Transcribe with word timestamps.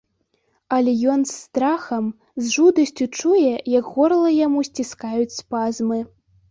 Але 0.77 0.93
ён 1.15 1.19
з 1.31 1.35
страхам, 1.41 2.05
з 2.45 2.51
жудасцю 2.55 3.05
чуе, 3.19 3.53
як 3.77 3.85
горла 3.95 4.29
яму 4.45 4.59
сціскаюць 4.71 5.35
спазмы. 5.41 5.99